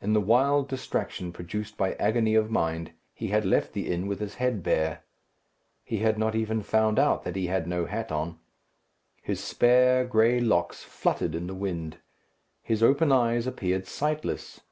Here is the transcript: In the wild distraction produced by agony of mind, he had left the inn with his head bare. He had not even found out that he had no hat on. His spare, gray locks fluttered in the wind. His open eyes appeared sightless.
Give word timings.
In 0.00 0.12
the 0.12 0.20
wild 0.20 0.66
distraction 0.68 1.32
produced 1.32 1.76
by 1.76 1.92
agony 1.94 2.34
of 2.34 2.50
mind, 2.50 2.94
he 3.14 3.28
had 3.28 3.44
left 3.44 3.74
the 3.74 3.88
inn 3.92 4.08
with 4.08 4.18
his 4.18 4.34
head 4.34 4.64
bare. 4.64 5.04
He 5.84 5.98
had 5.98 6.18
not 6.18 6.34
even 6.34 6.62
found 6.64 6.98
out 6.98 7.22
that 7.22 7.36
he 7.36 7.46
had 7.46 7.68
no 7.68 7.84
hat 7.86 8.10
on. 8.10 8.40
His 9.22 9.38
spare, 9.38 10.04
gray 10.04 10.40
locks 10.40 10.82
fluttered 10.82 11.36
in 11.36 11.46
the 11.46 11.54
wind. 11.54 11.98
His 12.60 12.82
open 12.82 13.12
eyes 13.12 13.46
appeared 13.46 13.86
sightless. 13.86 14.62